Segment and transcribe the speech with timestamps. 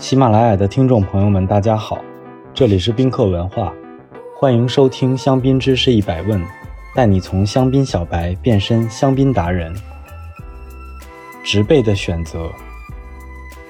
[0.00, 2.02] 喜马拉雅的听众朋友们，大家好，
[2.54, 3.70] 这里是宾客文化，
[4.34, 6.42] 欢迎收听香槟知识一百问，
[6.94, 9.74] 带你从香槟小白变身香槟达人。
[11.44, 12.50] 植被的选择，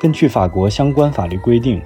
[0.00, 1.82] 根据法国相关法律规定，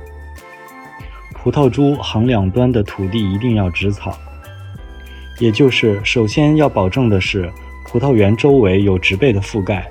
[1.33, 4.19] 葡萄株行两端的土地一定要植草，
[5.39, 7.51] 也就是首先要保证的是
[7.87, 9.91] 葡萄园周围有植被的覆盖。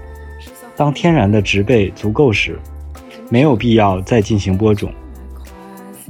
[0.76, 2.60] 当天然的植被足够时，
[3.30, 4.92] 没有必要再进行播种，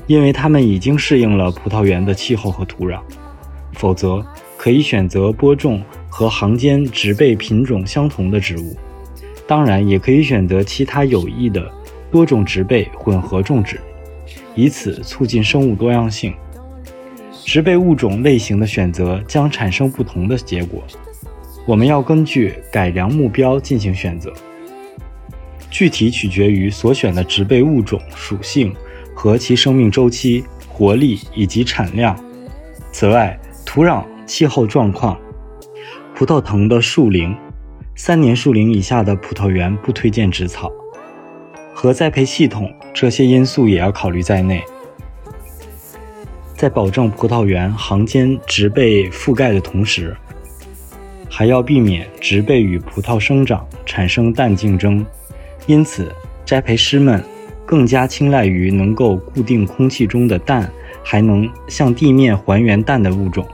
[0.08, 3.00] 因为它们已经适应了葡萄园的气候和土壤。
[3.74, 4.26] 否则，
[4.58, 8.76] 可以选择播种和行间植被品种相同的植物，
[9.46, 11.70] 当然也可以选择其他有益的
[12.10, 13.80] 多种植被混合种植，
[14.56, 16.34] 以此促进生物多样性。
[17.44, 20.84] 植被物种类型的选择将产生不同的结果，
[21.66, 24.34] 我们要根据改良目标进行选择。
[25.78, 28.74] 具体取决于所选的植被物种属性
[29.14, 32.18] 和其生命周期、活力以及产量。
[32.94, 35.20] 此外，土壤、气候状况、
[36.16, 37.36] 葡萄藤的树龄，
[37.94, 40.72] 三年树龄以下的葡萄园不推荐植草，
[41.74, 44.64] 和栽培系统这些因素也要考虑在内。
[46.56, 50.16] 在保证葡萄园行间植被覆盖的同时，
[51.30, 55.06] 还要避免植被与葡萄生长产生氮竞争。
[55.68, 56.14] 因此，
[56.46, 57.24] 栽培师们
[57.66, 60.72] 更加青睐于能够固定空气中的氮，
[61.04, 63.48] 还能向地面还原氮的物种。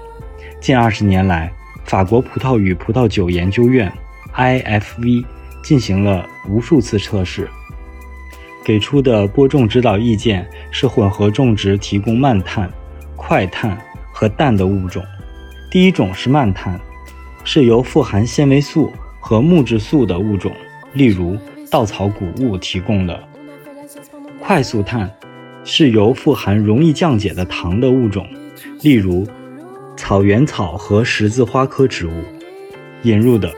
[0.59, 1.51] 近二十年来，
[1.85, 3.89] 法国葡萄与葡萄酒研究院
[4.35, 5.23] （IFV）
[5.63, 7.49] 进行了无数次测试，
[8.61, 12.69] 给出的播种指导意见是混合种植提供慢碳、
[13.15, 13.77] 快碳
[14.11, 15.01] 和氮的物种。
[15.71, 16.77] 第一种是慢碳，
[17.45, 20.51] 是由富含纤维素和木质素的物种，
[20.91, 21.37] 例如。
[21.71, 23.17] 稻草谷物提供的
[24.41, 25.09] 快速碳
[25.63, 28.27] 是由富含容易降解的糖的物种，
[28.81, 29.25] 例如
[29.95, 32.23] 草原草和十字花科植物
[33.03, 33.49] 引入的。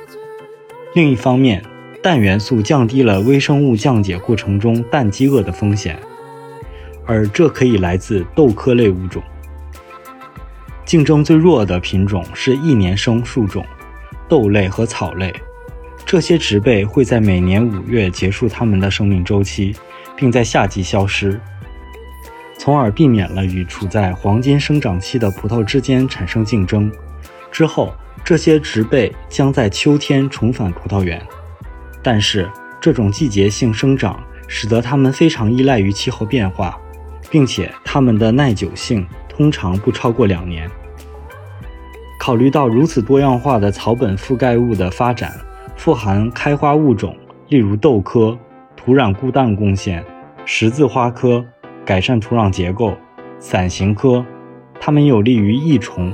[0.94, 1.64] 另一方面，
[2.04, 5.98] 氮元素降低了微生物降解过程中氮饥饿的风险，
[7.08, 9.24] 而这可以来自豆科类物种。
[10.86, 13.66] 竞争最弱的品种是一年生树种，
[14.30, 15.34] 豆类和草类。
[16.06, 19.76] 这些植被会在每年五月结束它们的生命周期，
[20.16, 21.40] 并在夏季消失，
[22.58, 26.92] 从而避免了与处在黄金生长期的葡萄之间产生竞争。
[27.52, 27.94] 之后，
[28.24, 31.20] 这些植被将在秋天重返葡萄园，
[32.04, 32.48] 但是
[32.80, 36.80] 这种季节性生长使得它们非常依赖于气候变化，
[37.32, 40.70] 并且它们的耐久性通常不超过两年。
[42.20, 45.34] 考虑到如此多样化的草本覆盖物的发展。
[45.76, 47.16] 富含开花物种，
[47.50, 48.38] 例如豆科、
[48.76, 50.04] 土壤固氮贡献、
[50.46, 51.44] 十字花科、
[51.86, 52.94] 改善土壤结构、
[53.38, 54.26] 伞形科，
[54.80, 56.14] 它们有利于益虫、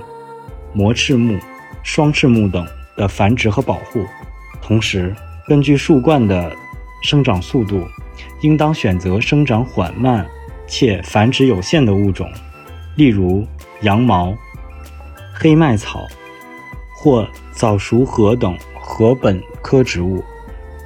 [0.73, 1.37] 膜翅目、
[1.83, 2.65] 双翅目等
[2.97, 4.03] 的繁殖和保护。
[4.61, 5.13] 同时，
[5.47, 6.51] 根据树冠的
[7.03, 7.85] 生长速度，
[8.41, 10.25] 应当选择生长缓慢
[10.65, 12.27] 且繁殖有限的物种，
[12.95, 13.45] 例如
[13.81, 14.35] 羊毛、
[15.33, 16.07] 黑麦草
[16.95, 18.57] 或早熟禾等。
[18.89, 20.21] 禾本科植物，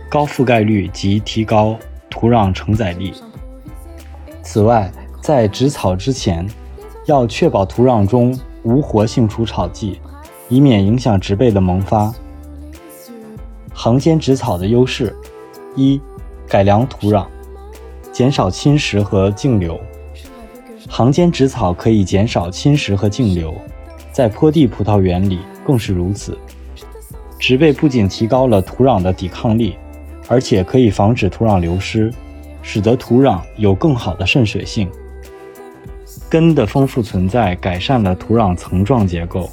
[0.09, 1.75] 高覆盖率及提高
[2.09, 3.13] 土壤承载力。
[4.43, 4.91] 此外，
[5.21, 6.45] 在植草之前，
[7.05, 9.99] 要确保土壤中无活性除草剂，
[10.49, 12.13] 以免影响植被的萌发。
[13.73, 15.15] 行间植草的优势：
[15.75, 15.99] 一、
[16.47, 17.25] 改良土壤，
[18.11, 19.79] 减少侵蚀和径流。
[20.87, 23.55] 行间植草可以减少侵蚀和径流，
[24.11, 26.37] 在坡地葡萄园里更是如此。
[27.45, 29.75] 植被不仅提高了土壤的抵抗力，
[30.29, 32.09] 而且可以防止土壤流失，
[32.61, 34.89] 使得土壤有更好的渗水性。
[36.29, 39.49] 根的丰富存在改善了土壤层状结构，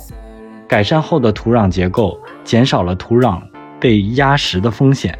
[0.69, 3.43] 改善后的土壤结构减少了土壤
[3.81, 5.19] 被压实的风险，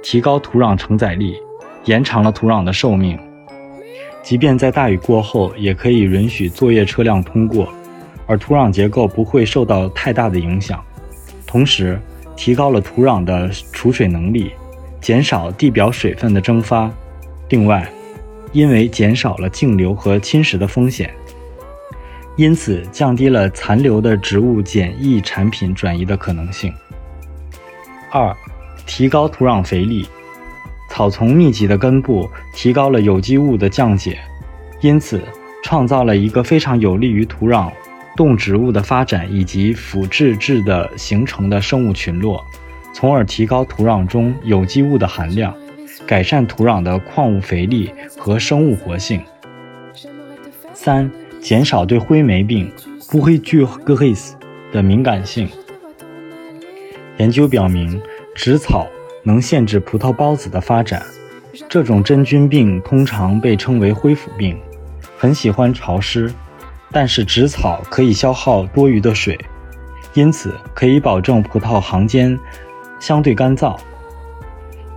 [0.00, 1.34] 提高土壤承载力，
[1.86, 3.18] 延长了土壤的寿命。
[4.22, 7.68] 即便在大雨过后，也可以允许作业车辆通过，
[8.28, 10.80] 而土壤结构不会受到太大的影响。
[11.44, 12.00] 同时，
[12.36, 14.52] 提高了土壤的储水能力，
[15.00, 16.90] 减少地表水分的蒸发。
[17.48, 17.86] 另外，
[18.52, 21.12] 因为减少了径流和侵蚀的风险，
[22.36, 26.72] 因此降低了残留的植物检疫产品转移的可能性。
[28.10, 28.34] 二、
[28.86, 30.06] 提高土壤肥力。
[30.90, 34.18] 草丛密集的根部提高了有机物的降解，
[34.82, 35.22] 因此
[35.64, 37.72] 创造了一个非常有利于土壤。
[38.16, 42.44] 动植物的发展以及腐殖质的形成的生物群落，
[42.92, 45.54] 从而提高土壤中有机物的含量，
[46.06, 49.22] 改善土壤的矿物肥力和生物活性。
[50.74, 51.10] 三、
[51.40, 52.70] 减少对灰霉病
[53.10, 54.36] b o u r g e g r i s
[54.72, 55.48] 的敏感性。
[57.18, 58.00] 研究表明，
[58.34, 58.86] 植草
[59.22, 61.02] 能限制葡萄孢子的发展。
[61.68, 64.58] 这种真菌病通常被称为灰腐病，
[65.18, 66.32] 很喜欢潮湿，
[66.92, 69.38] 但是植草可以消耗多余的水，
[70.12, 72.38] 因此可以保证葡萄行间
[73.00, 73.76] 相对干燥。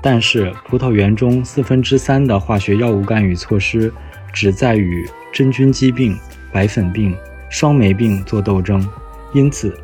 [0.02, 3.92] 但是葡萄园中四分之三的化学药物干预措施
[4.32, 6.16] 只在与真菌疾病、
[6.52, 7.18] 白粉病、
[7.50, 8.88] 霜霉病做斗争，
[9.34, 9.76] 因此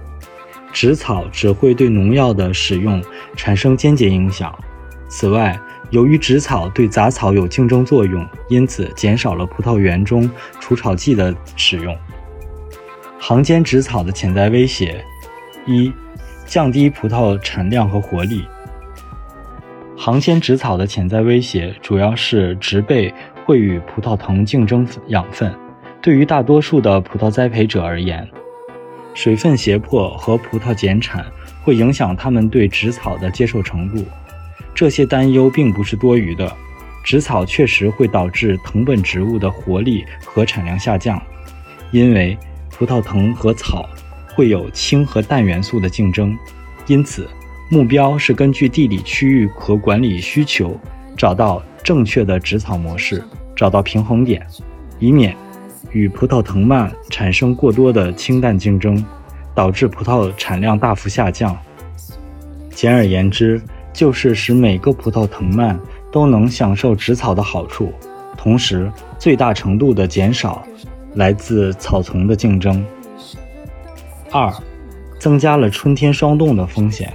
[0.72, 3.04] 植草只会对农药的使用
[3.36, 4.54] 产生间接影响。
[5.10, 5.60] 此外，
[5.90, 10.30] 由于植草对杂草有竞争作用，因此减少了葡萄园中
[10.60, 11.98] 除草剂的使用。
[13.20, 15.04] 行间植草的潜在威胁：
[15.66, 15.92] 一、
[16.46, 18.46] 降低葡萄产量和活力。
[19.98, 23.14] 行间植草的潜在威胁主要是植被
[23.46, 25.54] 会与葡萄藤竞争养分。
[26.02, 28.28] 对于大多数的葡萄栽培者而言，
[29.14, 31.26] 水分胁迫和葡萄减产
[31.64, 34.04] 会影响他们对植草的接受程度。
[34.82, 36.52] 这些担忧并不是多余的，
[37.04, 41.22] 植草确实会导致藤本植物的活力和产量下降，
[41.92, 42.36] 因为
[42.72, 43.88] 葡萄藤和草
[44.34, 46.36] 会有氢和氮元素的竞争。
[46.88, 47.30] 因此，
[47.70, 50.76] 目标是根据地理区域和管理需求，
[51.16, 53.24] 找到正确的植草模式，
[53.56, 54.44] 找到平衡点，
[54.98, 55.38] 以免
[55.92, 59.06] 与葡萄藤蔓产生过多的氢氮竞争，
[59.54, 61.56] 导致葡萄产量大幅下降。
[62.72, 63.62] 简而言之。
[63.94, 65.80] 就是使每个葡萄藤蔓
[66.12, 67.92] 都能享受植草的好处，
[68.38, 70.64] 同时最大程度地减少
[71.16, 72.84] 来自草丛的竞争。
[74.32, 74.52] 二，
[75.20, 77.12] 增加了春天霜冻的风险，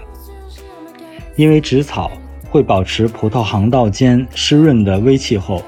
[1.34, 2.11] 因为植草
[2.50, 5.62] 会保持葡萄行道间湿润的微气候。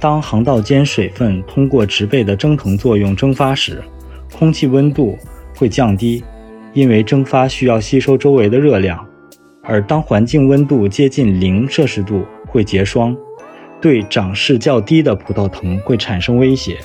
[0.00, 3.82] 当行道间水分通过植被的蒸腾作用蒸发时，
[4.36, 5.18] 空气温度
[5.54, 6.24] 会降低，
[6.72, 9.06] 因为蒸发需要吸收周围的热量。
[9.62, 13.16] 而当环境温度接近零摄氏度，会结霜，
[13.80, 16.78] 对长势较低的葡萄藤会产生威胁。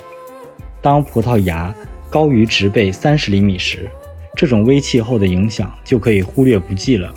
[0.81, 1.74] 当葡萄芽
[2.10, 3.89] 高于植被三十厘米时，
[4.36, 7.13] 这种微气候的影响就可以忽略不计了。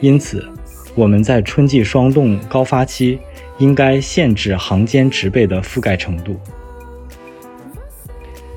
[0.00, 0.46] 因此，
[0.94, 3.18] 我们在春季霜冻高发期
[3.58, 6.36] 应该限制行间植被的覆盖程度。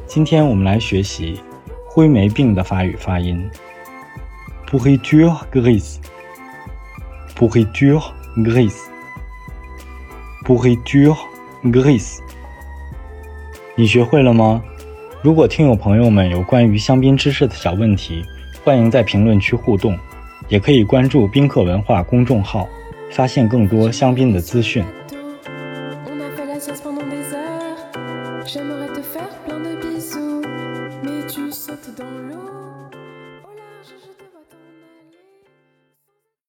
[0.07, 1.39] 今天我们来学习
[1.85, 3.49] 灰霉病的法语发音
[4.69, 5.99] b o u r g e g r i s
[7.43, 8.87] Pourriture grise.
[10.45, 11.17] Pourriture
[11.65, 12.19] grise.
[13.75, 14.63] 你学会了吗？
[15.21, 18.23] 如果听友朋友们有关于香槟知识的小问题，
[18.63, 19.99] 欢迎在评论区互动，
[20.47, 22.65] 也可以关注宾客文化公众号，
[23.11, 24.81] 发现更多香槟的资讯。